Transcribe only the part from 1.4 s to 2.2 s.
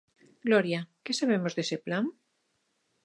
dese plan?